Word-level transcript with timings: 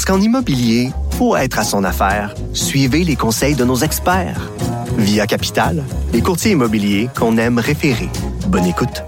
Parce 0.00 0.16
qu'en 0.16 0.24
immobilier, 0.24 0.92
pour 1.18 1.36
être 1.36 1.58
à 1.58 1.62
son 1.62 1.84
affaire, 1.84 2.34
suivez 2.54 3.04
les 3.04 3.16
conseils 3.16 3.54
de 3.54 3.66
nos 3.66 3.76
experts. 3.76 4.50
Via 4.96 5.26
Capital, 5.26 5.84
les 6.14 6.22
courtiers 6.22 6.52
immobiliers 6.52 7.10
qu'on 7.14 7.36
aime 7.36 7.58
référer. 7.58 8.08
Bonne 8.46 8.64
écoute. 8.64 9.04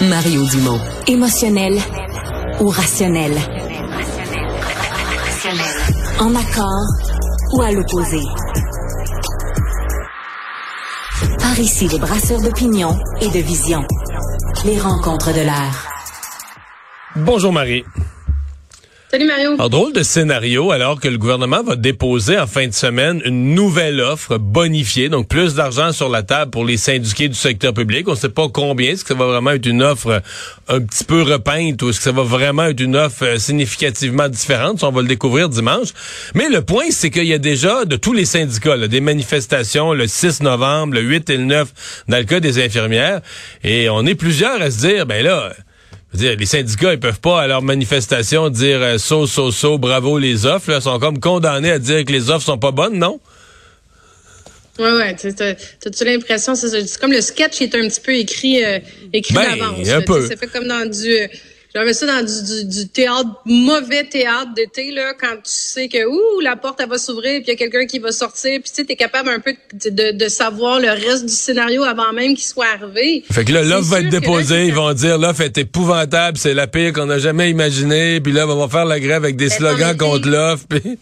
Mario 0.00 0.44
Dumont. 0.46 0.80
Émotionnel 1.06 1.78
ou 2.58 2.68
rationnel? 2.68 3.38
En 6.18 6.34
accord 6.34 6.86
ou 7.52 7.62
à 7.62 7.70
l'opposé? 7.70 8.22
Par 11.38 11.56
ici, 11.60 11.86
les 11.86 12.00
brasseurs 12.00 12.42
d'opinion 12.42 12.98
et 13.20 13.28
de 13.28 13.38
vision. 13.38 13.84
Les 14.64 14.80
rencontres 14.80 15.32
de 15.32 15.42
l'air. 15.42 15.86
Bonjour 17.14 17.52
Marie. 17.52 17.84
Salut 19.16 19.28
Mario. 19.28 19.56
Drôle 19.70 19.94
de 19.94 20.02
scénario 20.02 20.72
alors 20.72 21.00
que 21.00 21.08
le 21.08 21.16
gouvernement 21.16 21.62
va 21.62 21.74
déposer 21.74 22.38
en 22.38 22.46
fin 22.46 22.66
de 22.66 22.74
semaine 22.74 23.22
une 23.24 23.54
nouvelle 23.54 23.98
offre 24.02 24.36
bonifiée, 24.36 25.08
donc 25.08 25.26
plus 25.26 25.54
d'argent 25.54 25.90
sur 25.92 26.10
la 26.10 26.22
table 26.22 26.50
pour 26.50 26.66
les 26.66 26.76
syndiqués 26.76 27.30
du 27.30 27.34
secteur 27.34 27.72
public. 27.72 28.06
On 28.08 28.10
ne 28.10 28.16
sait 28.16 28.28
pas 28.28 28.50
combien. 28.50 28.90
Est-ce 28.90 29.04
que 29.04 29.14
ça 29.14 29.18
va 29.18 29.24
vraiment 29.24 29.52
être 29.52 29.64
une 29.64 29.82
offre 29.82 30.20
un 30.68 30.80
petit 30.82 31.02
peu 31.02 31.22
repeinte 31.22 31.80
ou 31.82 31.88
est-ce 31.88 31.96
que 31.96 32.04
ça 32.04 32.12
va 32.12 32.24
vraiment 32.24 32.64
être 32.64 32.78
une 32.78 32.94
offre 32.94 33.24
euh, 33.24 33.38
significativement 33.38 34.28
différente? 34.28 34.84
On 34.84 34.92
va 34.92 35.00
le 35.00 35.08
découvrir 35.08 35.48
dimanche. 35.48 35.94
Mais 36.34 36.50
le 36.50 36.60
point, 36.60 36.90
c'est 36.90 37.08
qu'il 37.08 37.24
y 37.24 37.32
a 37.32 37.38
déjà 37.38 37.86
de 37.86 37.96
tous 37.96 38.12
les 38.12 38.26
syndicats 38.26 38.76
là, 38.76 38.86
des 38.86 39.00
manifestations 39.00 39.94
le 39.94 40.06
6 40.06 40.42
novembre, 40.42 40.92
le 40.92 41.00
8 41.00 41.30
et 41.30 41.36
le 41.38 41.44
9 41.44 42.04
dans 42.08 42.18
le 42.18 42.24
cas 42.24 42.40
des 42.40 42.62
infirmières. 42.62 43.22
Et 43.64 43.88
on 43.88 44.04
est 44.04 44.14
plusieurs 44.14 44.60
à 44.60 44.70
se 44.70 44.80
dire, 44.86 45.06
ben 45.06 45.24
là 45.24 45.54
dire, 46.14 46.36
les 46.36 46.46
syndicats, 46.46 46.92
ils 46.92 47.00
peuvent 47.00 47.20
pas 47.20 47.42
à 47.42 47.46
leur 47.46 47.62
manifestation 47.62 48.48
dire 48.48 48.80
euh, 48.80 48.98
so, 48.98 49.26
so, 49.26 49.50
so, 49.50 49.78
bravo 49.78 50.18
les 50.18 50.46
offres. 50.46 50.70
Là, 50.70 50.78
ils 50.78 50.82
sont 50.82 50.98
comme 50.98 51.20
condamnés 51.20 51.70
à 51.70 51.78
dire 51.78 52.04
que 52.04 52.12
les 52.12 52.30
offres 52.30 52.44
sont 52.44 52.58
pas 52.58 52.70
bonnes, 52.70 52.98
non? 52.98 53.20
Ouais, 54.78 54.92
ouais. 54.92 55.14
T'as-tu 55.14 56.04
l'impression, 56.04 56.54
c'est 56.54 56.98
comme 56.98 57.12
le 57.12 57.20
sketch 57.20 57.62
est 57.62 57.74
un 57.74 57.88
petit 57.88 58.00
peu 58.00 58.14
écrit, 58.14 58.64
euh, 58.64 58.78
écrit 59.12 59.34
Ben, 59.34 59.56
d'avance. 59.56 59.78
C'est 60.28 60.38
fait 60.38 60.46
comme 60.48 60.68
dans 60.68 60.88
du, 60.88 61.12
euh, 61.12 61.26
j'avais 61.76 61.92
ça 61.92 62.06
dans 62.06 62.24
du, 62.24 62.64
du, 62.64 62.64
du 62.64 62.88
théâtre, 62.88 63.28
mauvais 63.44 64.04
théâtre 64.04 64.54
d'été, 64.54 64.92
là, 64.92 65.12
quand 65.20 65.34
tu 65.36 65.40
sais 65.44 65.88
que, 65.88 66.06
ouh, 66.06 66.40
la 66.40 66.56
porte, 66.56 66.80
elle 66.80 66.88
va 66.88 66.96
s'ouvrir, 66.96 67.42
puis 67.42 67.44
il 67.48 67.48
y 67.48 67.52
a 67.52 67.56
quelqu'un 67.56 67.84
qui 67.86 67.98
va 67.98 68.12
sortir, 68.12 68.58
puis 68.62 68.70
tu 68.70 68.76
sais, 68.76 68.84
t'es 68.84 68.96
capable 68.96 69.28
un 69.28 69.40
peu 69.40 69.52
de, 69.74 69.90
de, 69.90 70.16
de 70.16 70.28
savoir 70.28 70.80
le 70.80 70.88
reste 70.88 71.26
du 71.26 71.32
scénario 71.32 71.82
avant 71.84 72.12
même 72.14 72.34
qu'il 72.34 72.46
soit 72.46 72.66
arrivé. 72.66 73.24
Fait 73.30 73.44
que 73.44 73.52
là, 73.52 73.62
l'offre 73.62 73.90
va 73.90 73.98
être 74.00 74.04
là, 74.04 74.20
déposée, 74.20 74.66
ils 74.66 74.74
vont 74.74 74.92
dire 74.94 75.18
l'offre 75.18 75.42
est 75.42 75.58
épouvantable, 75.58 76.38
c'est 76.38 76.54
la 76.54 76.66
pire 76.66 76.94
qu'on 76.94 77.10
a 77.10 77.18
jamais 77.18 77.50
imaginée, 77.50 78.20
puis 78.22 78.32
là, 78.32 78.46
on 78.48 78.56
va 78.56 78.68
faire 78.68 78.86
la 78.86 78.98
grève 78.98 79.24
avec 79.24 79.36
des 79.36 79.50
slogans 79.50 79.96
contre 79.96 80.28
l'offre. 80.28 80.64
puis- 80.68 80.98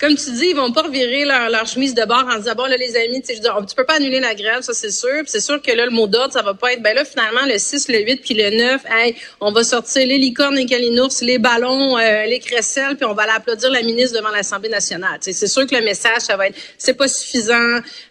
comme 0.00 0.14
tu 0.14 0.30
dis, 0.32 0.46
ils 0.50 0.56
vont 0.56 0.72
pas 0.72 0.82
revirer 0.82 1.24
leur, 1.24 1.50
leur 1.50 1.66
chemise 1.66 1.94
de 1.94 2.04
bord 2.04 2.24
en 2.30 2.38
disant 2.38 2.54
bon 2.56 2.64
là 2.64 2.76
les 2.76 2.96
amis, 2.96 3.20
tu 3.20 3.28
sais, 3.28 3.32
je 3.34 3.38
veux 3.38 3.42
dire, 3.42 3.66
tu 3.68 3.74
peux 3.74 3.84
pas 3.84 3.96
annuler 3.96 4.20
la 4.20 4.34
grève, 4.34 4.62
ça 4.62 4.72
c'est 4.72 4.90
sûr. 4.90 5.22
C'est 5.26 5.40
sûr 5.40 5.60
que 5.60 5.70
là 5.72 5.84
le 5.84 5.90
mot 5.90 6.06
d'ordre, 6.06 6.32
ça 6.32 6.42
va 6.42 6.54
pas 6.54 6.72
être 6.72 6.82
ben 6.82 6.94
là 6.94 7.04
finalement 7.04 7.46
le 7.46 7.58
6, 7.58 7.88
le 7.88 8.00
8 8.00 8.16
puis 8.22 8.34
le 8.34 8.50
9, 8.50 8.82
hey, 8.90 9.14
on 9.40 9.52
va 9.52 9.64
sortir 9.64 10.06
les 10.06 10.18
licornes, 10.18 10.56
les 10.56 10.66
calinours, 10.66 11.10
les 11.22 11.38
ballons, 11.38 11.98
euh, 11.98 12.24
les 12.26 12.38
crécelles, 12.38 12.96
puis 12.96 13.04
on 13.04 13.14
va 13.14 13.22
aller 13.24 13.32
applaudir 13.32 13.70
la 13.70 13.82
ministre 13.82 14.18
devant 14.18 14.30
l'Assemblée 14.30 14.70
nationale. 14.70 15.18
Tu 15.20 15.32
sais, 15.32 15.32
c'est 15.32 15.46
sûr 15.46 15.66
que 15.66 15.74
le 15.74 15.84
message 15.84 16.20
ça 16.20 16.36
va 16.36 16.48
être 16.48 16.56
c'est 16.78 16.94
pas 16.94 17.08
suffisant, 17.08 17.54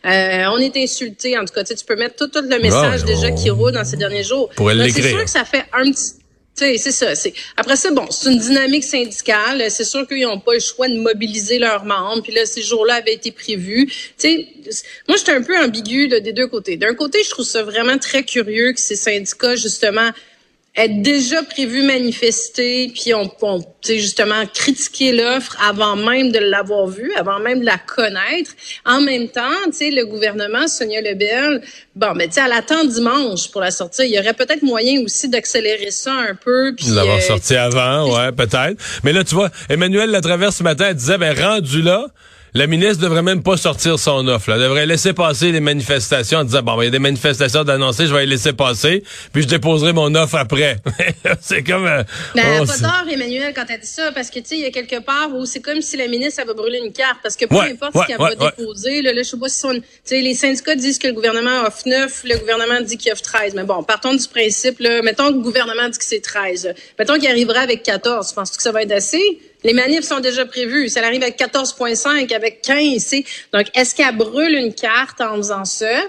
euh, 0.05 0.45
on 0.51 0.57
est 0.57 0.75
insulté 0.77 1.37
en 1.37 1.45
tout 1.45 1.53
cas, 1.53 1.63
tu 1.63 1.69
sais, 1.69 1.75
tu 1.75 1.85
peux 1.85 1.95
mettre 1.95 2.15
tout, 2.15 2.27
tout 2.27 2.45
le 2.47 2.59
message 2.59 3.03
déjà 3.03 3.31
qui 3.31 3.49
roule 3.49 3.71
dans 3.71 3.85
ces 3.85 3.97
derniers 3.97 4.23
jours. 4.23 4.49
C'est 4.57 5.09
sûr 5.09 5.23
que 5.23 5.29
ça 5.29 5.45
fait 5.45 5.65
un 5.73 5.91
petit 5.91 6.22
sais, 6.55 6.77
c'est 6.77 6.91
ça. 6.91 7.15
C'est 7.15 7.33
après 7.57 7.75
ça, 7.75 7.91
bon, 7.91 8.07
c'est 8.09 8.31
une 8.31 8.39
dynamique 8.39 8.83
syndicale. 8.83 9.69
C'est 9.69 9.83
sûr 9.83 10.07
qu'ils 10.07 10.23
n'ont 10.23 10.39
pas 10.39 10.53
le 10.53 10.59
choix 10.59 10.87
de 10.87 10.97
mobiliser 10.99 11.59
leurs 11.59 11.85
membres. 11.85 12.21
Puis 12.21 12.33
là, 12.33 12.45
ces 12.45 12.61
jours-là 12.61 12.95
avaient 12.95 13.13
été 13.13 13.31
prévus. 13.31 13.91
Sais, 14.17 14.47
moi, 15.07 15.17
j'étais 15.17 15.33
un 15.33 15.41
peu 15.41 15.57
ambigu 15.57 16.07
des 16.07 16.33
deux 16.33 16.47
côtés. 16.47 16.77
D'un 16.77 16.93
côté, 16.93 17.23
je 17.23 17.29
trouve 17.29 17.45
ça 17.45 17.63
vraiment 17.63 17.97
très 17.97 18.23
curieux 18.23 18.73
que 18.73 18.79
ces 18.79 18.95
syndicats, 18.95 19.55
justement, 19.55 20.11
aient 20.75 20.89
déjà 20.89 21.43
prévu 21.43 21.83
manifester, 21.83 22.91
puis 22.93 23.13
on, 23.13 23.31
on 23.41 23.61
justement 23.85 24.45
critiquer 24.51 25.11
l'offre 25.11 25.55
avant 25.63 25.95
même 25.95 26.31
de 26.31 26.39
l'avoir 26.39 26.87
vue, 26.87 27.13
avant 27.15 27.39
même 27.39 27.59
de 27.59 27.65
la 27.65 27.77
connaître. 27.77 28.51
En 28.85 29.01
même 29.01 29.29
temps, 29.29 29.41
tu 29.65 29.73
sais, 29.73 29.91
le 29.91 30.05
gouvernement, 30.05 30.67
Sonia 30.67 31.01
Lebel, 31.01 31.61
bon, 31.95 32.13
mais 32.15 32.27
tu 32.27 32.33
sais, 32.33 32.41
elle 32.43 32.53
attend 32.53 32.85
dimanche 32.85 33.51
pour 33.51 33.61
la 33.61 33.69
sortir. 33.69 34.05
Il 34.05 34.13
y 34.13 34.19
aurait 34.19 34.33
peut-être 34.33 34.63
moyen 34.63 35.01
aussi 35.03 35.29
d'accélérer 35.29 35.91
ça 35.91 36.13
un 36.13 36.33
peu. 36.33 36.73
Puis, 36.75 36.87
de 36.87 36.95
l'avoir 36.95 37.17
euh, 37.17 37.21
sorti 37.21 37.55
avant, 37.55 38.11
ouais, 38.15 38.31
peut-être. 38.31 38.81
Mais 39.03 39.13
là, 39.13 39.23
tu 39.23 39.35
vois, 39.35 39.51
Emmanuel 39.69 40.09
Latraverse 40.09 40.57
ce 40.57 40.63
matin, 40.63 40.85
elle 40.89 40.95
disait, 40.95 41.19
ben, 41.19 41.39
rendu 41.39 41.83
là, 41.83 42.07
la 42.55 42.67
ministre 42.67 43.01
devrait 43.01 43.21
même 43.23 43.41
pas 43.41 43.57
sortir 43.57 43.97
son 43.97 44.27
offre. 44.27 44.49
Là. 44.49 44.55
Elle 44.57 44.61
devrait 44.63 44.85
laisser 44.85 45.13
passer 45.13 45.51
les 45.51 45.59
manifestations 45.59 46.39
en 46.39 46.43
disant, 46.43 46.61
bon, 46.61 46.75
ben, 46.75 46.83
il 46.83 46.85
y 46.85 46.87
a 46.87 46.91
des 46.91 46.99
manifestations 46.99 47.63
d'annoncer, 47.63 48.07
je 48.07 48.13
vais 48.13 48.21
les 48.21 48.31
laisser 48.31 48.53
passer, 48.53 49.03
puis 49.31 49.43
je 49.43 49.47
déposerai 49.47 49.93
mon 49.93 50.13
offre 50.15 50.35
après. 50.35 50.77
c'est 51.41 51.63
comme... 51.63 51.85
euh, 51.85 52.03
Ben, 52.35 52.61
on 52.61 52.65
pas 52.65 52.77
tort, 52.77 53.05
Emmanuel, 53.09 53.53
quand 53.55 53.65
elle 53.69 53.79
dit 53.79 53.87
ça, 53.87 54.11
parce 54.13 54.29
que, 54.29 54.39
tu 54.39 54.45
sais, 54.49 54.55
il 54.57 54.61
y 54.61 54.65
a 54.65 54.71
quelque 54.71 54.99
part 55.03 55.29
où 55.33 55.45
c'est 55.45 55.61
comme 55.61 55.81
si 55.81 55.97
la 55.97 56.07
ministre, 56.07 56.41
elle 56.41 56.47
va 56.47 56.53
brûler 56.53 56.79
une 56.85 56.93
carte, 56.93 57.17
parce 57.23 57.35
que 57.35 57.45
peu 57.45 57.55
Ouais, 57.55 57.71
importe 57.71 57.95
ouais, 57.95 58.01
ce 58.03 58.07
qu'elle 58.07 58.21
ouais, 58.21 58.35
va 58.35 58.51
déposer, 58.51 59.01
là, 59.01 59.13
là, 59.13 59.23
je 59.23 59.29
sais 59.29 59.37
pas 59.37 59.49
si 59.49 59.59
son, 59.59 59.73
tu 59.73 59.83
sais, 60.03 60.21
les 60.21 60.33
syndicats 60.35 60.75
disent 60.75 60.99
que 60.99 61.07
le 61.07 61.13
gouvernement 61.13 61.63
offre 61.65 61.81
9, 61.87 62.21
le 62.25 62.37
gouvernement 62.37 62.81
dit 62.81 62.97
qu'il 62.97 63.11
offre 63.11 63.21
13. 63.21 63.53
Mais 63.55 63.63
bon, 63.63 63.83
partons 63.83 64.13
du 64.13 64.27
principe, 64.27 64.79
là, 64.79 65.01
mettons 65.01 65.29
que 65.29 65.33
le 65.37 65.41
gouvernement 65.41 65.89
dit 65.89 65.97
que 65.97 66.05
c'est 66.05 66.21
13. 66.21 66.65
là. 66.65 66.73
Mettons 66.99 67.15
qu'il 67.15 67.27
arrivera 67.29 67.59
avec 67.59 67.83
14. 67.83 68.33
Penses-tu 68.33 68.57
que 68.57 68.63
ça 68.63 68.71
va 68.71 68.83
être 68.83 68.91
assez? 68.91 69.21
Les 69.63 69.73
manifs 69.73 70.03
sont 70.03 70.19
déjà 70.19 70.45
prévus. 70.45 70.89
Ça 70.89 71.05
arrive 71.05 71.23
avec 71.23 71.37
14,5, 71.37 72.33
avec 72.33 72.61
15, 72.61 72.93
tu 72.93 72.99
sais. 72.99 73.25
Donc, 73.53 73.67
est-ce 73.75 73.95
qu'elle 73.95 74.15
brûle 74.15 74.55
une 74.55 74.73
carte 74.73 75.21
en 75.21 75.37
faisant 75.37 75.65
ça? 75.65 76.01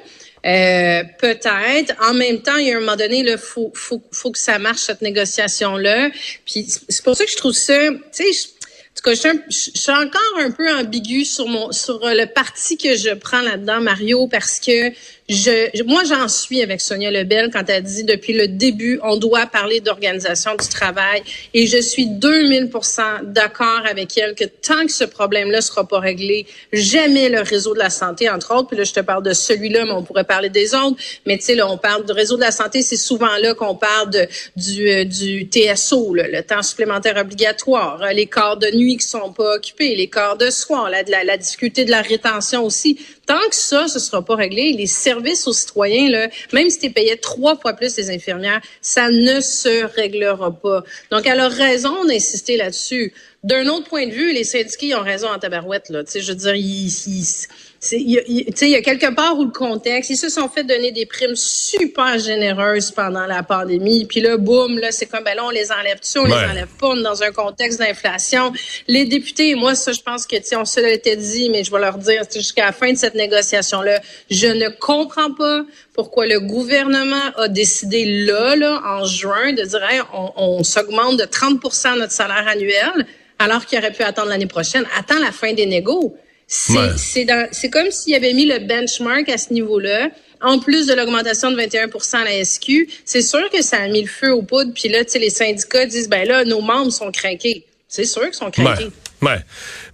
Euh, 0.47 1.03
peut-être. 1.19 1.94
En 2.03 2.12
même 2.12 2.42
temps, 2.42 2.56
il 2.56 2.69
y 2.69 2.72
a 2.72 2.76
un 2.76 2.81
moment 2.81 2.97
donné, 2.97 3.20
il 3.20 3.38
faut, 3.38 3.70
faut, 3.75 4.03
faut 4.12 4.31
que 4.31 4.38
ça 4.38 4.59
marche, 4.59 4.81
cette 4.81 5.00
négociation-là. 5.00 6.10
Puis 6.44 6.66
c'est 6.88 7.03
pour 7.03 7.16
ça 7.16 7.25
que 7.25 7.31
je 7.31 7.37
trouve 7.37 7.53
ça, 7.53 7.88
tu 7.88 8.32
sais, 8.32 8.48
en 8.94 8.97
tout 8.97 9.10
cas, 9.10 9.15
je 9.15 9.20
suis, 9.48 9.72
je 9.75 9.81
suis 9.81 9.91
encore 9.91 10.38
un 10.38 10.53
peu 10.53 10.72
ambiguë 10.72 11.25
sur 11.25 11.48
mon 11.48 11.72
sur 11.72 11.98
le 12.03 12.26
parti 12.26 12.76
que 12.76 12.94
je 12.94 13.12
prends 13.15 13.41
là-dedans, 13.41 13.81
Mario, 13.81 14.28
parce 14.28 14.60
que 14.60 14.92
je, 15.29 15.83
moi, 15.85 16.03
j'en 16.05 16.29
suis 16.29 16.62
avec 16.62 16.83
Sonia 16.83 17.11
Lebel 17.11 17.51
quand 17.51 17.65
elle 17.69 17.83
dit 17.83 18.05
depuis 18.05 18.35
le 18.35 18.47
début, 18.47 19.01
on 19.03 19.17
doit 19.17 19.47
parler 19.47 19.81
d'organisation 19.81 20.55
du 20.55 20.69
travail, 20.69 21.23
et 21.55 21.67
je 21.67 21.79
suis 21.79 22.07
2000% 22.07 23.33
d'accord 23.33 23.83
avec 23.89 24.19
elle 24.19 24.34
que 24.34 24.45
tant 24.45 24.84
que 24.84 24.93
ce 24.93 25.05
problème-là 25.05 25.63
sera 25.63 25.89
pas 25.89 25.99
réglé, 25.99 26.47
jamais 26.75 27.31
le 27.31 27.41
réseau 27.41 27.73
de 27.73 27.79
la 27.79 27.89
santé, 27.89 28.29
entre 28.29 28.55
autres, 28.55 28.69
puis 28.69 28.77
là, 28.77 28.84
je 28.84 28.93
te 28.93 29.01
parle 29.01 29.23
de 29.23 29.33
celui-là, 29.33 29.87
mais 29.87 29.93
on 29.93 30.03
pourrait 30.03 30.25
parler 30.25 30.51
des 30.51 30.75
autres, 30.75 30.97
mais 31.25 31.39
tu 31.39 31.45
sais, 31.45 31.55
là, 31.55 31.71
on 31.71 31.79
parle 31.79 32.05
du 32.05 32.13
réseau 32.13 32.37
de 32.37 32.43
la 32.43 32.51
santé, 32.51 32.83
c'est 32.83 32.97
souvent 32.97 33.34
là 33.41 33.55
qu'on 33.55 33.77
parle 33.77 34.11
du, 34.57 34.91
euh, 34.91 35.05
du 35.05 35.49
TSO, 35.51 36.15
le 36.15 36.43
temps 36.43 36.63
supplémentaire 36.63 37.17
obligatoire, 37.17 38.03
euh, 38.03 38.13
les 38.13 38.27
corps 38.27 38.59
de 38.59 38.71
nuit 38.77 38.98
qui 38.98 39.07
sont 39.07 39.33
pas 39.33 39.54
occupés, 39.54 39.95
les 39.95 40.09
corps 40.09 40.37
de 40.37 40.51
soins, 40.51 40.91
la, 40.91 41.03
la, 41.04 41.25
la 41.25 41.37
difficulté 41.39 41.87
de 41.87 41.91
la 41.91 42.03
rétention 42.03 42.65
aussi. 42.65 42.98
Tant 43.26 43.41
que 43.48 43.54
ça, 43.56 43.88
ce 43.88 43.98
sera 43.98 44.22
pas 44.22 44.36
réglé, 44.36 44.72
les 44.72 44.86
services 44.86 45.47
aux 45.47 45.53
citoyens, 45.53 46.10
là, 46.10 46.28
même 46.53 46.68
si 46.68 46.78
tu 46.78 46.91
payais 46.91 47.16
trois 47.16 47.56
fois 47.59 47.72
plus 47.72 47.97
les 47.97 48.10
infirmières, 48.10 48.60
ça 48.82 49.09
ne 49.10 49.41
se 49.41 49.84
réglera 49.94 50.53
pas. 50.53 50.84
Donc, 51.10 51.26
elle 51.26 51.41
a 51.41 51.48
raison 51.48 52.04
d'insister 52.04 52.56
là-dessus. 52.56 53.15
D'un 53.42 53.66
autre 53.68 53.88
point 53.88 54.06
de 54.06 54.12
vue, 54.12 54.32
les 54.32 54.44
syndiqués 54.44 54.94
ont 54.94 55.03
raison 55.03 55.28
en 55.28 55.38
tabarouette. 55.38 55.88
Là. 55.91 56.04
Tu 56.04 56.12
sais, 56.12 56.21
je 56.21 56.32
veux 56.32 56.38
dire, 56.38 56.54
ils, 56.54 56.86
ils- 56.86 57.47
y, 57.92 58.19
a- 58.19 58.53
sais, 58.57 58.66
il 58.66 58.71
y 58.71 58.75
a 58.77 58.83
quelque 58.83 59.15
part 59.15 59.39
où 59.39 59.45
le 59.45 59.51
contexte, 59.51 60.10
ils 60.10 60.16
se 60.16 60.28
sont 60.28 60.48
fait 60.48 60.65
donner 60.65 60.91
des 60.92 61.07
primes 61.07 61.34
super 61.36 62.19
généreuses 62.19 62.91
pendant 62.91 63.27
la 63.27 63.42
pandémie. 63.42 64.04
Puis 64.07 64.21
là, 64.21 64.36
boum, 64.36 64.78
là, 64.78 64.91
c'est 64.92 65.07
comme, 65.07 65.25
ben 65.25 65.34
là, 65.36 65.45
on 65.45 65.51
les 65.51 65.71
enlève 65.72 66.01
dessus, 66.01 66.19
on 66.19 66.22
Ouais. 66.25 66.28
les 66.31 66.51
enlève 66.51 66.69
pas, 66.81 66.89
on 66.89 66.97
est 66.98 67.03
dans 67.03 67.22
un 67.22 67.31
contexte 67.33 67.78
d'inflation. 67.78 68.53
Les 68.89 69.04
députés, 69.04 69.54
moi, 69.54 69.75
ça, 69.75 69.92
je 69.92 70.01
pense 70.01 70.27
que, 70.27 70.36
tu 70.36 70.57
on 70.57 70.65
se 70.65 70.81
l'était 70.81 71.16
dit, 71.16 71.51
mais 71.51 71.65
je 71.65 71.71
vais 71.71 71.81
leur 71.81 71.98
dire, 71.98 72.22
jusqu'à 72.34 72.66
la 72.66 72.72
fin 72.72 72.92
de 72.92 72.98
cette 72.98 73.15
négociation-là, 73.15 74.01
je 74.31 74.47
ne 74.47 74.69
comprends 74.69 75.33
pas 75.33 75.65
pourquoi 75.92 76.27
le 76.27 76.41
gouvernement 76.41 77.31
a 77.36 77.48
décidé 77.48 78.04
là, 78.25 78.57
là, 78.57 78.81
en 78.86 79.04
juin, 79.04 79.53
de 79.53 79.63
dire, 79.63 79.83
Hey, 79.89 80.01
on, 80.13 80.33
on 80.36 80.63
s'augmente 80.65 81.19
de 81.19 81.25
30% 81.25 81.98
notre 81.98 82.13
salaire 82.13 82.47
annuel 82.48 83.07
alors 83.39 83.66
qu'il 83.66 83.78
aurait 83.78 83.92
pu 83.92 84.03
attendre 84.03 84.28
l'année 84.28 84.47
prochaine. 84.47 84.84
Attends 84.97 85.19
la 85.19 85.33
fin 85.33 85.53
des 85.53 85.66
négos. 85.66 86.16
C'est 86.47 87.71
comme 87.71 87.91
s'il 87.91 88.15
avait 88.15 88.33
mis 88.33 88.47
le 88.47 88.59
benchmark 88.61 89.29
à 89.29 89.39
ce 89.39 89.53
niveau-là. 89.53 90.11
En 90.41 90.59
plus 90.59 90.87
de 90.87 90.95
l'augmentation 90.95 91.51
de 91.51 91.57
21% 91.57 92.17
à 92.17 92.25
la 92.25 92.45
SQ, 92.45 92.87
c'est 93.05 93.23
sûr 93.23 93.49
que 93.51 93.63
ça 93.63 93.79
a 93.79 93.89
mis 93.89 94.03
le 94.03 94.09
feu 94.09 94.33
aux 94.33 94.43
poudres. 94.43 94.73
Puis 94.75 94.91
là, 94.91 95.03
tu 95.05 95.13
sais, 95.13 95.19
les 95.19 95.31
syndicats 95.31 95.87
disent, 95.87 96.09
ben 96.09 96.29
là, 96.29 96.45
nos 96.45 96.61
membres 96.61 96.93
sont 96.93 97.11
craqués. 97.11 97.65
C'est 97.89 98.05
sûr 98.05 98.25
qu'ils 98.25 98.35
sont 98.35 98.51
craqués. 98.51 98.91
Ouais. 99.23 99.39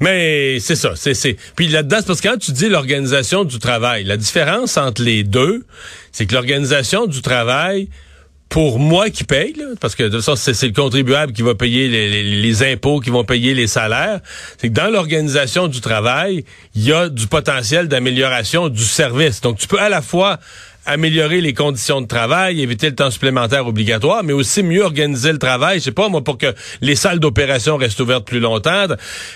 Mais 0.00 0.58
c'est 0.58 0.74
ça, 0.74 0.94
c'est 0.96 1.14
c'est 1.14 1.36
puis 1.54 1.68
là-dedans 1.68 1.98
c'est 2.00 2.06
parce 2.06 2.20
que 2.20 2.28
quand 2.28 2.38
tu 2.38 2.50
dis 2.50 2.68
l'organisation 2.68 3.44
du 3.44 3.58
travail, 3.60 4.02
la 4.02 4.16
différence 4.16 4.76
entre 4.76 5.02
les 5.02 5.22
deux, 5.22 5.64
c'est 6.10 6.26
que 6.26 6.34
l'organisation 6.34 7.06
du 7.06 7.22
travail 7.22 7.88
pour 8.50 8.80
moi 8.80 9.10
qui 9.10 9.22
paye, 9.22 9.54
parce 9.80 9.94
que 9.94 10.02
de 10.02 10.08
toute 10.08 10.24
façon, 10.24 10.34
c'est 10.34 10.66
le 10.66 10.72
contribuable 10.72 11.32
qui 11.32 11.42
va 11.42 11.54
payer 11.54 11.88
les, 11.88 12.22
les, 12.42 12.72
impôts, 12.72 12.98
qui 12.98 13.08
vont 13.08 13.24
payer 13.24 13.54
les 13.54 13.68
salaires, 13.68 14.20
c'est 14.58 14.68
que 14.68 14.74
dans 14.74 14.90
l'organisation 14.90 15.68
du 15.68 15.80
travail, 15.80 16.44
il 16.74 16.82
y 16.82 16.92
a 16.92 17.08
du 17.08 17.28
potentiel 17.28 17.86
d'amélioration 17.86 18.68
du 18.68 18.82
service. 18.82 19.40
Donc, 19.40 19.56
tu 19.56 19.68
peux 19.68 19.78
à 19.78 19.88
la 19.88 20.02
fois 20.02 20.40
améliorer 20.86 21.40
les 21.40 21.52
conditions 21.54 22.00
de 22.00 22.06
travail, 22.06 22.60
éviter 22.62 22.88
le 22.88 22.94
temps 22.94 23.10
supplémentaire 23.10 23.66
obligatoire, 23.66 24.24
mais 24.24 24.32
aussi 24.32 24.62
mieux 24.62 24.82
organiser 24.82 25.32
le 25.32 25.38
travail. 25.38 25.78
Je 25.78 25.84
sais 25.84 25.92
pas, 25.92 26.08
moi, 26.08 26.24
pour 26.24 26.38
que 26.38 26.54
les 26.80 26.96
salles 26.96 27.20
d'opération 27.20 27.76
restent 27.76 28.00
ouvertes 28.00 28.26
plus 28.26 28.40
longtemps. 28.40 28.86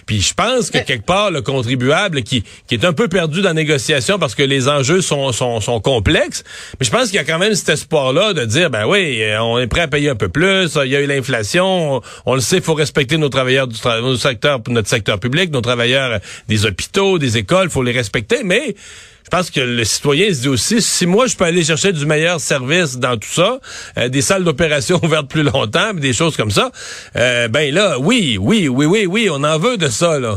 Puis 0.07 0.21
je 0.21 0.35
pense 0.35 0.71
que 0.71 0.79
quelque 0.79 1.05
part, 1.05 1.31
le 1.31 1.43
contribuable 1.43 2.23
qui, 2.23 2.45
qui 2.67 2.75
est 2.75 2.85
un 2.85 2.93
peu 2.93 3.09
perdu 3.09 3.43
dans 3.43 3.49
la 3.49 3.55
négociation 3.55 4.19
parce 4.19 4.35
que 4.35 4.43
les 4.43 4.69
enjeux 4.69 5.01
sont, 5.01 5.33
sont, 5.33 5.61
sont 5.61 5.81
complexes, 5.81 6.45
mais 6.81 6.87
je 6.87 6.91
pense 6.91 7.07
qu'il 7.07 7.17
y 7.17 7.19
a 7.19 7.25
quand 7.25 7.39
même 7.39 7.55
cet 7.55 7.69
espoir-là 7.69 8.33
de 8.33 8.45
dire, 8.45 8.71
ben 8.71 8.87
oui, 8.87 9.23
euh, 9.23 9.41
on 9.41 9.59
est 9.59 9.67
prêt 9.67 9.83
à 9.83 9.89
payer 9.89 10.11
un 10.11 10.17
peu 10.17 10.29
plus, 10.29 10.79
il 10.85 10.91
y 10.91 10.97
a 10.97 11.01
eu 11.01 11.07
l'inflation, 11.07 12.01
on, 12.27 12.35
le 12.35 12.41
sait, 12.41 12.57
il 12.57 12.63
faut 12.63 12.75
respecter 12.75 13.17
nos 13.17 13.29
travailleurs 13.29 13.69
du 13.69 13.77
secteur, 14.17 14.61
notre 14.69 14.89
secteur 14.89 15.19
public, 15.21 15.51
nos 15.53 15.61
travailleurs 15.61 16.21
des 16.49 16.67
hôpitaux, 16.67 17.19
des 17.19 17.37
écoles, 17.39 17.71
faut 17.71 17.83
les 17.83 17.93
respecter, 17.93 18.43
mais 18.45 18.75
je 19.25 19.31
pense 19.31 19.51
que 19.51 19.61
le 19.61 19.85
citoyen 19.85 20.33
se 20.33 20.43
dit 20.43 20.49
aussi, 20.49 20.83
si 20.83 21.07
moi 21.07 21.27
je 21.27 21.35
peux 21.35 21.45
aller 21.45 21.65
chercher 21.65 21.93
du 21.93 22.05
meilleur 22.05 22.41
service 22.41 22.99
dans 22.99 23.17
tout 23.17 23.29
ça, 23.29 23.59
euh, 23.97 24.09
des 24.09 24.21
salles 24.21 24.45
d'opération 24.45 25.01
ouvertes 25.03 25.29
plus 25.29 25.43
longtemps, 25.43 25.95
des 25.95 26.13
choses 26.13 26.37
comme 26.37 26.51
ça, 26.51 26.71
euh, 27.17 27.49
ben 27.49 27.73
là, 27.75 27.99
oui, 27.99 28.37
oui, 28.41 28.69
oui, 28.69 28.85
oui, 28.85 29.07
oui, 29.07 29.29
on 29.31 29.43
en 29.43 29.59
veut 29.59 29.79
de 29.79 29.89
ça, 29.89 30.19
là. 30.19 30.37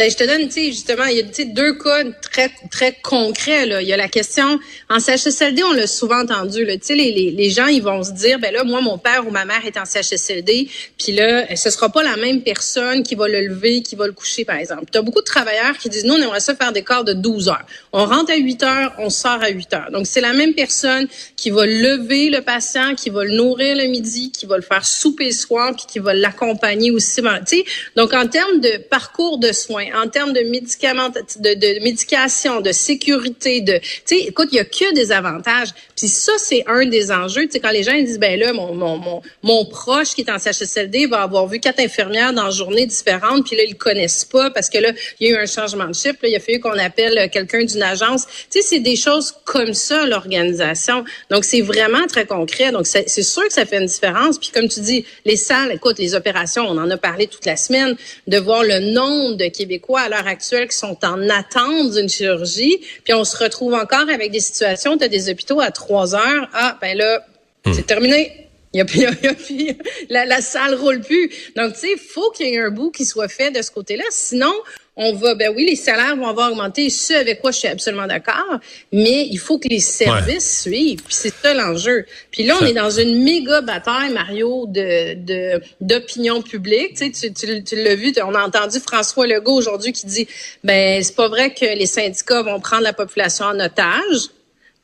Ben, 0.00 0.10
je 0.10 0.16
te 0.16 0.24
donne, 0.24 0.46
tu 0.46 0.52
sais, 0.52 0.66
justement, 0.68 1.04
il 1.04 1.18
y 1.18 1.20
a 1.20 1.44
deux 1.44 1.74
cas 1.74 2.04
très 2.22 2.50
très 2.70 2.96
concrets. 3.02 3.66
Là. 3.66 3.82
Il 3.82 3.88
y 3.88 3.92
a 3.92 3.98
la 3.98 4.08
question, 4.08 4.58
en 4.88 4.98
CHSLD, 4.98 5.62
on 5.62 5.74
l'a 5.74 5.86
souvent 5.86 6.22
entendu, 6.22 6.66
sais, 6.80 6.94
les, 6.94 7.12
les, 7.12 7.30
les, 7.32 7.50
gens, 7.50 7.66
ils 7.66 7.82
vont 7.82 8.02
se 8.02 8.12
dire, 8.12 8.38
ben 8.38 8.50
là, 8.50 8.64
moi, 8.64 8.80
mon 8.80 8.96
père 8.96 9.28
ou 9.28 9.30
ma 9.30 9.44
mère 9.44 9.60
est 9.66 9.76
en 9.76 9.84
CHSLD, 9.84 10.70
puis 10.98 11.12
là, 11.12 11.54
ce 11.54 11.68
sera 11.68 11.90
pas 11.90 12.02
la 12.02 12.16
même 12.16 12.40
personne 12.40 13.02
qui 13.02 13.14
va 13.14 13.28
le 13.28 13.42
lever, 13.42 13.82
qui 13.82 13.94
va 13.94 14.06
le 14.06 14.14
coucher, 14.14 14.46
par 14.46 14.56
exemple. 14.56 14.86
Tu 14.90 14.96
as 14.96 15.02
beaucoup 15.02 15.20
de 15.20 15.26
travailleurs 15.26 15.76
qui 15.76 15.90
disent, 15.90 16.06
nous, 16.06 16.14
on 16.14 16.22
aimerait 16.22 16.40
ça 16.40 16.54
faire 16.54 16.72
des 16.72 16.82
corps 16.82 17.04
de 17.04 17.12
12 17.12 17.50
heures. 17.50 17.66
On 17.92 18.06
rentre 18.06 18.32
à 18.32 18.36
8 18.36 18.62
heures, 18.62 18.94
on 18.96 19.10
sort 19.10 19.42
à 19.42 19.50
8 19.50 19.74
heures. 19.74 19.90
Donc, 19.92 20.06
c'est 20.06 20.22
la 20.22 20.32
même 20.32 20.54
personne 20.54 21.08
qui 21.36 21.50
va 21.50 21.66
lever 21.66 22.30
le 22.30 22.40
patient, 22.40 22.94
qui 22.94 23.10
va 23.10 23.24
le 23.24 23.32
nourrir 23.32 23.76
le 23.76 23.84
midi, 23.84 24.32
qui 24.32 24.46
va 24.46 24.56
le 24.56 24.62
faire 24.62 24.86
souper 24.86 25.26
le 25.26 25.32
soir, 25.32 25.74
puis 25.76 25.84
qui 25.86 25.98
va 25.98 26.14
l'accompagner 26.14 26.90
aussi. 26.90 27.20
Tu 27.20 27.28
sais, 27.44 27.64
donc, 27.96 28.14
en 28.14 28.26
termes 28.26 28.60
de 28.60 28.78
parcours 28.88 29.36
de 29.36 29.52
soins, 29.52 29.89
en 29.94 30.08
termes 30.08 30.32
de 30.32 30.40
médicaments, 30.40 31.08
de, 31.08 31.54
de 31.54 31.82
médication, 31.82 32.60
de 32.60 32.72
sécurité, 32.72 33.60
de, 33.60 33.78
tu 33.78 33.90
sais, 34.04 34.18
écoute, 34.20 34.48
il 34.52 34.56
y 34.56 34.60
a 34.60 34.64
que 34.64 34.94
des 34.94 35.12
avantages. 35.12 35.70
Puis 35.96 36.08
ça, 36.08 36.32
c'est 36.38 36.64
un 36.66 36.86
des 36.86 37.12
enjeux. 37.12 37.46
Tu 37.46 37.52
sais, 37.52 37.60
quand 37.60 37.70
les 37.70 37.82
gens 37.82 37.92
disent, 37.92 38.18
ben 38.18 38.38
là, 38.38 38.52
mon, 38.52 38.74
mon, 38.74 38.96
mon, 38.96 39.22
mon, 39.42 39.64
proche 39.66 40.14
qui 40.14 40.22
est 40.22 40.30
en 40.30 40.38
CHSLD 40.38 41.06
va 41.06 41.22
avoir 41.22 41.46
vu 41.46 41.60
quatre 41.60 41.80
infirmières 41.80 42.32
dans 42.32 42.50
journées 42.50 42.86
différentes, 42.86 43.46
puis 43.46 43.56
là, 43.56 43.64
ils 43.66 43.76
connaissent 43.76 44.24
pas 44.24 44.50
parce 44.50 44.68
que 44.68 44.78
là, 44.78 44.92
il 45.18 45.28
y 45.28 45.32
a 45.32 45.36
eu 45.36 45.42
un 45.42 45.46
changement 45.46 45.86
de 45.86 45.94
chiffre. 45.94 46.16
Là, 46.22 46.28
il 46.28 46.36
a 46.36 46.40
fallu 46.40 46.60
qu'on 46.60 46.78
appelle 46.78 47.28
quelqu'un 47.30 47.64
d'une 47.64 47.82
agence. 47.82 48.26
Tu 48.50 48.60
sais, 48.60 48.62
c'est 48.62 48.80
des 48.80 48.96
choses 48.96 49.34
comme 49.44 49.74
ça, 49.74 50.06
l'organisation. 50.06 51.04
Donc, 51.30 51.44
c'est 51.44 51.60
vraiment 51.60 52.06
très 52.06 52.26
concret. 52.26 52.72
Donc, 52.72 52.86
c'est 52.86 53.22
sûr 53.22 53.46
que 53.46 53.52
ça 53.52 53.66
fait 53.66 53.78
une 53.78 53.86
différence. 53.86 54.38
Puis 54.38 54.50
comme 54.52 54.68
tu 54.68 54.80
dis, 54.80 55.04
les 55.24 55.36
salles, 55.36 55.72
écoute, 55.72 55.98
les 55.98 56.14
opérations, 56.14 56.64
on 56.66 56.78
en 56.78 56.90
a 56.90 56.96
parlé 56.96 57.26
toute 57.26 57.44
la 57.46 57.56
semaine, 57.56 57.96
de 58.26 58.38
voir 58.38 58.62
le 58.62 58.78
nombre 58.92 59.36
de 59.36 59.46
Québécois 59.46 59.79
Québécois 59.80 60.00
à 60.00 60.08
l'heure 60.08 60.26
actuelle 60.26 60.68
qui 60.68 60.76
sont 60.76 60.98
en 61.04 61.28
attente 61.28 61.92
d'une 61.92 62.08
chirurgie, 62.08 62.80
puis 63.04 63.14
on 63.14 63.24
se 63.24 63.36
retrouve 63.36 63.74
encore 63.74 64.08
avec 64.08 64.30
des 64.30 64.40
situations, 64.40 64.96
tu 64.98 65.04
as 65.04 65.08
des 65.08 65.30
hôpitaux 65.30 65.60
à 65.60 65.70
trois 65.70 66.14
heures, 66.14 66.48
ah 66.52 66.76
ben 66.80 66.96
là, 66.96 67.24
hmm. 67.64 67.72
c'est 67.72 67.86
terminé. 67.86 68.48
Il 68.72 68.78
y 68.78 68.82
a, 68.82 68.86
il 69.50 69.62
y 69.62 69.70
a, 69.70 69.74
la, 70.10 70.26
la 70.26 70.40
salle 70.40 70.74
roule 70.74 71.00
plus. 71.00 71.30
Donc, 71.56 71.74
tu 71.74 71.80
sais, 71.80 71.92
il 71.92 71.98
faut 71.98 72.30
qu'il 72.30 72.46
y 72.46 72.54
ait 72.54 72.60
un 72.60 72.70
bout 72.70 72.90
qui 72.90 73.04
soit 73.04 73.28
fait 73.28 73.50
de 73.50 73.62
ce 73.62 73.70
côté-là. 73.70 74.04
Sinon, 74.10 74.52
on 74.96 75.14
va, 75.14 75.34
ben 75.34 75.52
oui, 75.54 75.64
les 75.64 75.76
salaires 75.76 76.16
vont 76.16 76.26
avoir 76.26 76.50
augmenté, 76.50 76.90
ce 76.90 77.14
avec 77.14 77.40
quoi 77.40 77.52
je 77.52 77.58
suis 77.58 77.68
absolument 77.68 78.06
d'accord, 78.06 78.58
mais 78.92 79.26
il 79.30 79.38
faut 79.38 79.58
que 79.58 79.68
les 79.68 79.80
services 79.80 80.62
suivent. 80.62 81.02
Puis 81.02 81.14
c'est 81.14 81.34
ça 81.34 81.54
l'enjeu. 81.54 82.04
Puis 82.30 82.42
là, 82.42 82.56
on 82.60 82.66
est 82.66 82.72
dans 82.72 82.90
une 82.90 83.22
méga 83.22 83.60
bataille, 83.60 84.12
Mario, 84.12 84.66
de 84.66 85.60
d'opinion 85.80 86.42
publique. 86.42 86.96
Tu, 86.96 87.14
sais, 87.14 87.30
tu, 87.32 87.64
tu, 87.64 87.76
l'as 87.76 87.94
vu, 87.94 88.12
on 88.22 88.34
a 88.34 88.44
entendu 88.44 88.78
François 88.80 89.26
Legault 89.26 89.54
aujourd'hui 89.54 89.92
qui 89.92 90.06
dit, 90.06 90.28
ben 90.64 91.02
c'est 91.02 91.16
pas 91.16 91.28
vrai 91.28 91.54
que 91.54 91.64
les 91.64 91.86
syndicats 91.86 92.42
vont 92.42 92.60
prendre 92.60 92.82
la 92.82 92.92
population 92.92 93.46
en 93.46 93.58
otage. 93.60 94.28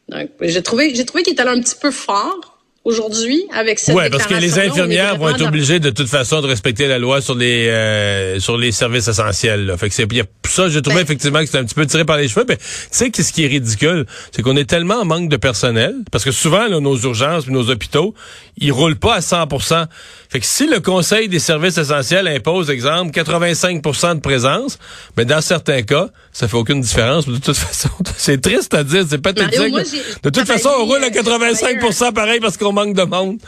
Donc, 0.08 0.30
j'ai 0.40 0.62
trouvé, 0.62 0.94
j'ai 0.94 1.04
trouvé 1.04 1.24
qu'il 1.24 1.32
était 1.32 1.42
un 1.42 1.60
petit 1.60 1.74
peu 1.74 1.90
fort 1.90 2.55
aujourd'hui 2.86 3.44
avec 3.52 3.80
cette 3.80 3.96
Ouais, 3.96 4.08
parce 4.08 4.26
que 4.26 4.34
les 4.34 4.58
infirmières 4.60 5.18
vont 5.18 5.28
être 5.30 5.44
obligées 5.44 5.80
de 5.80 5.90
toute 5.90 6.08
façon 6.08 6.40
de 6.40 6.46
respecter 6.46 6.86
la 6.86 6.98
loi 6.98 7.20
sur 7.20 7.34
les 7.34 7.66
euh, 7.66 8.38
sur 8.38 8.56
les 8.56 8.70
services 8.70 9.08
essentiels. 9.08 9.66
Là. 9.66 9.76
Fait 9.76 9.88
que 9.88 9.94
c'est 9.94 10.06
ça, 10.48 10.68
j'ai 10.68 10.80
trouvé 10.80 10.98
ben 10.98 11.02
effectivement 11.02 11.40
que 11.40 11.46
c'est 11.46 11.58
un 11.58 11.64
petit 11.64 11.74
peu 11.74 11.84
tiré 11.84 12.04
par 12.04 12.16
les 12.16 12.28
cheveux. 12.28 12.46
Mais 12.48 12.56
tu 12.56 12.64
sais 12.92 13.10
qu'est-ce 13.10 13.32
qui 13.32 13.44
est 13.44 13.48
ridicule, 13.48 14.06
c'est 14.30 14.42
qu'on 14.42 14.56
est 14.56 14.68
tellement 14.70 15.00
en 15.00 15.04
manque 15.04 15.28
de 15.28 15.36
personnel 15.36 15.94
parce 16.12 16.24
que 16.24 16.30
souvent 16.30 16.68
là, 16.68 16.78
nos 16.78 16.96
urgences, 16.96 17.48
nos 17.48 17.68
hôpitaux, 17.70 18.14
ils 18.56 18.70
roulent 18.70 18.96
pas 18.96 19.16
à 19.16 19.20
100% 19.20 19.86
Fait 20.28 20.40
que 20.40 20.46
si 20.46 20.68
le 20.68 20.78
Conseil 20.78 21.28
des 21.28 21.40
services 21.40 21.78
essentiels 21.78 22.28
impose, 22.28 22.70
exemple, 22.70 23.10
85% 23.10 24.14
de 24.14 24.20
présence, 24.20 24.78
mais 25.16 25.24
ben, 25.24 25.36
dans 25.36 25.40
certains 25.40 25.82
cas, 25.82 26.08
ça 26.32 26.46
fait 26.46 26.56
aucune 26.56 26.80
différence. 26.80 27.26
De 27.26 27.36
toute 27.36 27.56
façon, 27.56 27.90
c'est 28.16 28.40
triste 28.40 28.72
à 28.74 28.84
dire, 28.84 29.04
c'est 29.08 29.18
pas 29.18 29.32
de 29.32 30.30
toute 30.30 30.46
façon, 30.46 30.70
on 30.78 30.84
roule 30.84 31.02
à 31.02 31.10
85% 31.10 32.12
pareil 32.12 32.40
parce 32.40 32.56
qu'on 32.56 32.75
manque 32.76 32.94
de 32.94 33.02
monde. 33.02 33.38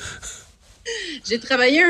J'ai 1.29 1.39
travaillé 1.39 1.83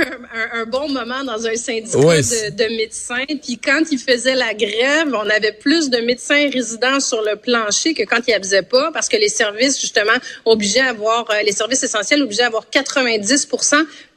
un, 0.52 0.64
bon 0.66 0.88
moment 0.88 1.22
dans 1.22 1.46
un 1.46 1.54
syndicat 1.54 1.98
de, 1.98 2.76
médecins. 2.76 3.24
Puis 3.42 3.56
quand 3.58 3.82
ils 3.92 3.98
faisaient 3.98 4.34
la 4.34 4.54
grève, 4.54 5.14
on 5.14 5.30
avait 5.30 5.52
plus 5.52 5.88
de 5.88 5.98
médecins 5.98 6.50
résidents 6.52 6.98
sur 6.98 7.22
le 7.22 7.36
plancher 7.36 7.94
que 7.94 8.02
quand 8.02 8.18
ils 8.26 8.32
n'abusaient 8.32 8.62
pas, 8.62 8.90
parce 8.92 9.08
que 9.08 9.16
les 9.16 9.28
services 9.28 9.80
justement 9.80 10.18
obligeaient 10.44 10.80
à 10.80 10.88
avoir, 10.88 11.30
euh, 11.30 11.42
les 11.44 11.52
services 11.52 11.84
essentiels 11.84 12.22
obligeaient 12.22 12.42
à 12.42 12.46
avoir 12.46 12.68
90 12.68 13.46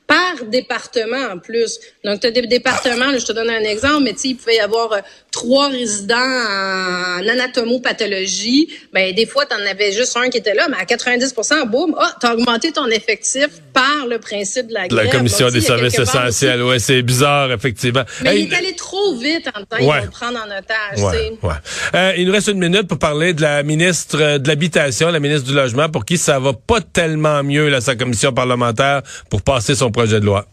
par 0.07 0.45
département 0.45 1.23
en 1.31 1.37
plus. 1.37 1.79
Donc, 2.03 2.19
tu 2.19 2.27
as 2.27 2.31
des 2.31 2.47
départements, 2.47 3.17
je 3.17 3.25
te 3.25 3.33
donne 3.33 3.49
un 3.49 3.63
exemple, 3.63 4.03
mais 4.03 4.13
tu 4.13 4.19
sais, 4.19 4.27
il 4.29 4.35
pouvait 4.35 4.55
y 4.55 4.59
avoir 4.59 4.91
euh, 4.91 4.99
trois 5.31 5.69
résidents 5.69 6.15
en 6.15 7.27
anatomopathologie. 7.27 8.69
Ben, 8.93 9.15
des 9.15 9.25
fois, 9.25 9.45
tu 9.45 9.55
en 9.55 9.65
avais 9.65 9.93
juste 9.93 10.15
un 10.17 10.29
qui 10.29 10.37
était 10.37 10.53
là, 10.53 10.67
mais 10.69 10.77
à 10.77 10.83
90% 10.83 11.67
boum, 11.69 11.95
oh, 11.97 12.03
tu 12.19 12.27
as 12.27 12.33
augmenté 12.33 12.71
ton 12.73 12.87
effectif 12.87 13.47
par 13.73 14.05
le 14.07 14.19
principe 14.19 14.67
de 14.67 14.73
la 14.73 14.87
grève. 14.89 15.05
La 15.05 15.09
commission 15.09 15.49
des 15.49 15.61
services 15.61 15.97
essentiels, 15.97 16.61
ouais, 16.63 16.79
c'est 16.79 17.01
bizarre, 17.01 17.51
effectivement. 17.53 18.03
Mais 18.23 18.41
il 18.41 18.51
est 18.51 18.55
allé 18.55 18.75
trop 18.75 19.15
vite 19.15 19.47
en 19.55 19.63
temps, 19.63 19.83
ouais. 19.83 19.99
ils 20.01 20.05
vont 20.05 20.11
prendre 20.11 20.39
en 20.39 20.47
otage. 20.47 21.13
Ouais, 21.13 21.37
ouais. 21.41 21.53
Euh, 21.95 22.13
il 22.17 22.27
nous 22.27 22.33
reste 22.33 22.49
une 22.49 22.59
minute 22.59 22.87
pour 22.87 22.99
parler 22.99 23.33
de 23.33 23.41
la 23.41 23.63
ministre 23.63 24.37
de 24.37 24.47
l'Habitation, 24.47 25.09
la 25.09 25.19
ministre 25.19 25.47
du 25.47 25.55
Logement, 25.55 25.87
pour 25.87 26.03
qui 26.03 26.17
ça 26.17 26.39
va 26.39 26.51
pas 26.53 26.81
tellement 26.81 27.41
mieux, 27.41 27.69
là, 27.69 27.79
sa 27.79 27.95
commission 27.95 28.33
parlementaire, 28.33 29.01
pour 29.29 29.41
passer 29.41 29.75
son 29.75 29.91
projet 29.91 30.19
de 30.19 30.25
loi. 30.25 30.45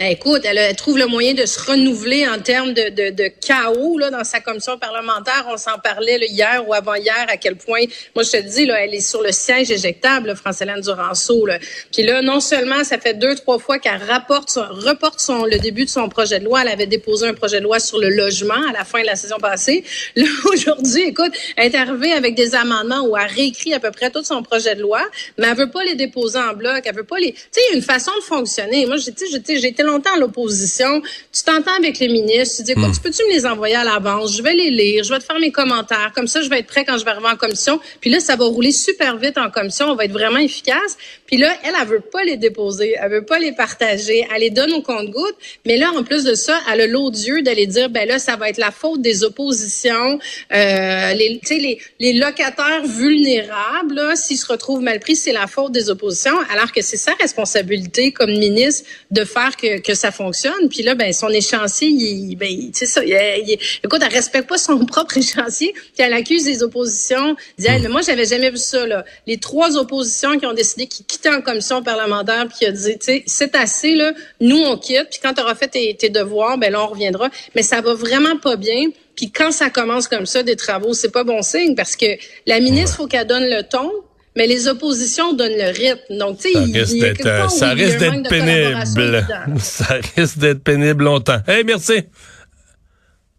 Ben, 0.00 0.12
écoute, 0.12 0.42
elle, 0.44 0.76
trouve 0.76 0.96
le 0.96 1.08
moyen 1.08 1.34
de 1.34 1.44
se 1.44 1.58
renouveler 1.58 2.24
en 2.28 2.38
termes 2.38 2.72
de, 2.72 2.88
de, 2.90 3.10
de 3.10 3.26
chaos 3.26 3.98
là, 3.98 4.10
dans 4.10 4.22
sa 4.22 4.38
commission 4.38 4.78
parlementaire. 4.78 5.44
On 5.50 5.56
s'en 5.56 5.76
parlait 5.82 6.20
hier 6.28 6.62
ou 6.68 6.72
avant-hier 6.72 7.26
à 7.28 7.36
quel 7.36 7.56
point, 7.56 7.80
moi 8.14 8.22
je 8.22 8.30
te 8.30 8.36
dis, 8.36 8.64
là, 8.64 8.76
elle 8.80 8.94
est 8.94 9.00
sur 9.00 9.24
le 9.24 9.32
siège 9.32 9.72
éjectable, 9.72 10.36
France-Hélène 10.36 10.82
Duranceau. 10.82 11.46
Là. 11.46 11.58
Puis 11.92 12.04
là, 12.04 12.22
non 12.22 12.38
seulement 12.38 12.84
ça 12.84 12.98
fait 12.98 13.14
deux, 13.14 13.34
trois 13.34 13.58
fois 13.58 13.80
qu'elle 13.80 14.00
rapporte 14.00 14.56
reporte 14.56 15.18
son, 15.18 15.44
le 15.46 15.58
début 15.58 15.84
de 15.84 15.90
son 15.90 16.08
projet 16.08 16.38
de 16.38 16.44
loi. 16.44 16.62
Elle 16.62 16.68
avait 16.68 16.86
déposé 16.86 17.26
un 17.26 17.34
projet 17.34 17.58
de 17.58 17.64
loi 17.64 17.80
sur 17.80 17.98
le 17.98 18.10
logement 18.10 18.68
à 18.68 18.72
la 18.72 18.84
fin 18.84 19.00
de 19.00 19.06
la 19.06 19.16
saison 19.16 19.38
passée. 19.38 19.82
Là, 20.14 20.28
aujourd'hui, 20.44 21.08
écoute, 21.08 21.32
elle 21.56 21.74
est 21.74 21.76
arrivée 21.76 22.12
avec 22.12 22.36
des 22.36 22.54
amendements 22.54 23.00
où 23.00 23.16
elle 23.16 23.26
réécrit 23.26 23.74
à 23.74 23.80
peu 23.80 23.90
près 23.90 24.12
tout 24.12 24.22
son 24.22 24.44
projet 24.44 24.76
de 24.76 24.82
loi, 24.82 25.02
mais 25.38 25.48
elle 25.48 25.56
veut 25.56 25.70
pas 25.72 25.82
les 25.82 25.96
déposer 25.96 26.38
en 26.38 26.52
bloc. 26.52 26.82
Elle 26.84 26.94
veut 26.94 27.02
pas 27.02 27.18
les... 27.18 27.32
Tu 27.32 27.40
sais, 27.50 27.60
il 27.66 27.72
y 27.72 27.74
a 27.74 27.76
une 27.78 27.82
façon 27.82 28.12
de 28.16 28.22
fonctionner. 28.22 28.86
Moi, 28.86 28.98
j'ai 28.98 29.66
été 29.66 29.87
longtemps 29.88 30.14
à 30.14 30.18
l'opposition. 30.18 31.02
Tu 31.32 31.42
t'entends 31.42 31.76
avec 31.76 31.98
les 31.98 32.08
ministres, 32.08 32.56
tu 32.58 32.62
dis, 32.62 32.72
écoute, 32.72 32.92
tu 32.94 33.00
peux-tu 33.00 33.22
me 33.24 33.32
les 33.32 33.44
envoyer 33.46 33.74
à 33.74 33.84
l'avance? 33.84 34.36
Je 34.36 34.42
vais 34.42 34.54
les 34.54 34.70
lire, 34.70 35.04
je 35.04 35.12
vais 35.12 35.18
te 35.18 35.24
faire 35.24 35.40
mes 35.40 35.50
commentaires. 35.50 36.12
Comme 36.14 36.28
ça, 36.28 36.40
je 36.42 36.48
vais 36.48 36.60
être 36.60 36.66
prêt 36.66 36.84
quand 36.84 36.98
je 36.98 37.04
vais 37.04 37.10
arriver 37.10 37.28
en 37.28 37.36
commission. 37.36 37.80
Puis 38.00 38.10
là, 38.10 38.20
ça 38.20 38.36
va 38.36 38.44
rouler 38.44 38.72
super 38.72 39.16
vite 39.16 39.38
en 39.38 39.50
commission. 39.50 39.86
On 39.86 39.94
va 39.94 40.04
être 40.04 40.12
vraiment 40.12 40.38
efficace. 40.38 40.96
Puis 41.26 41.36
là, 41.36 41.52
elle, 41.64 41.74
elle 41.80 41.88
veut 41.88 42.00
pas 42.00 42.22
les 42.24 42.36
déposer. 42.36 42.94
Elle 43.00 43.10
veut 43.10 43.24
pas 43.24 43.38
les 43.38 43.52
partager. 43.52 44.26
Elle 44.34 44.40
les 44.42 44.50
donne 44.50 44.72
au 44.72 44.82
compte-gouttes. 44.82 45.36
Mais 45.66 45.76
là, 45.76 45.90
en 45.96 46.02
plus 46.04 46.24
de 46.24 46.34
ça, 46.34 46.60
elle 46.72 46.80
a 46.82 46.86
l'odieux 46.86 47.42
d'aller 47.42 47.66
dire, 47.66 47.90
ben 47.90 48.06
là, 48.06 48.18
ça 48.18 48.36
va 48.36 48.48
être 48.48 48.58
la 48.58 48.70
faute 48.70 49.02
des 49.02 49.24
oppositions. 49.24 50.18
Euh, 50.52 51.12
les, 51.14 51.40
les, 51.50 51.78
les 51.98 52.12
locataires 52.14 52.84
vulnérables, 52.84 54.16
s'ils 54.16 54.38
se 54.38 54.46
retrouvent 54.46 54.82
mal 54.82 55.00
pris, 55.00 55.16
c'est 55.16 55.32
la 55.32 55.46
faute 55.46 55.72
des 55.72 55.90
oppositions. 55.90 56.38
Alors 56.52 56.72
que 56.72 56.82
c'est 56.82 56.96
sa 56.96 57.12
responsabilité 57.14 58.12
comme 58.12 58.30
ministre 58.30 58.88
de 59.10 59.24
faire 59.24 59.56
que, 59.56 59.77
que 59.82 59.94
ça 59.94 60.10
fonctionne. 60.10 60.68
Puis 60.68 60.82
là, 60.82 60.94
ben 60.94 61.12
son 61.12 61.28
échéancier, 61.28 61.88
il, 61.88 62.36
ben, 62.36 62.70
c'est 62.72 62.86
ça. 62.86 63.04
Il, 63.04 63.58
écoute, 63.84 64.00
elle 64.02 64.12
respecte 64.12 64.48
pas 64.48 64.58
son 64.58 64.84
propre 64.86 65.16
échéancier. 65.18 65.72
Puis 65.72 65.92
elle 65.98 66.12
accuse 66.12 66.46
les 66.46 66.62
oppositions. 66.62 67.36
Dit, 67.58 67.66
mais 67.82 67.88
moi, 67.88 68.02
j'avais 68.02 68.26
jamais 68.26 68.50
vu 68.50 68.56
ça. 68.56 68.86
Là. 68.86 69.04
Les 69.26 69.38
trois 69.38 69.76
oppositions 69.76 70.38
qui 70.38 70.46
ont 70.46 70.54
décidé 70.54 70.86
qu'ils 70.86 71.06
quittaient 71.06 71.30
en 71.30 71.40
commission 71.40 71.82
parlementaire, 71.82 72.46
puis 72.48 72.58
qui 72.58 72.66
a 72.66 72.72
dit, 72.72 72.98
tu 72.98 73.06
sais, 73.06 73.24
c'est 73.26 73.54
assez 73.54 73.94
là. 73.94 74.12
Nous, 74.40 74.58
on 74.58 74.76
quitte. 74.76 75.08
Puis 75.10 75.20
quand 75.22 75.34
tu 75.34 75.40
auras 75.40 75.54
fait 75.54 75.68
tes, 75.68 75.94
tes 75.94 76.10
devoirs, 76.10 76.58
ben 76.58 76.72
là, 76.72 76.84
on 76.84 76.88
reviendra. 76.88 77.30
Mais 77.54 77.62
ça 77.62 77.80
va 77.80 77.94
vraiment 77.94 78.36
pas 78.36 78.56
bien. 78.56 78.86
Puis 79.18 79.32
quand 79.32 79.50
ça 79.50 79.68
commence 79.68 80.06
comme 80.06 80.26
ça, 80.26 80.44
des 80.44 80.54
travaux, 80.54 80.94
c'est 80.94 81.10
pas 81.10 81.24
bon 81.24 81.42
signe 81.42 81.74
parce 81.74 81.96
que 81.96 82.06
la 82.46 82.60
ministre, 82.60 82.98
faut 82.98 83.08
qu'elle 83.08 83.26
donne 83.26 83.48
le 83.48 83.64
ton, 83.64 83.90
mais 84.38 84.46
les 84.46 84.68
oppositions 84.68 85.34
donnent 85.34 85.58
le 85.58 85.76
rythme. 85.76 86.16
Donc, 86.16 86.38
tu 86.38 86.52
sais, 86.52 87.14
ça 87.48 87.70
risque 87.70 87.98
d'être 87.98 88.28
pénible. 88.28 89.26
Ça 89.58 89.96
risque 90.16 90.38
d'être 90.38 90.62
pénible 90.62 91.04
longtemps. 91.04 91.40
Hey, 91.48 91.64
merci. 91.64 92.04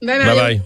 bye. 0.02 0.20
bye. 0.36 0.62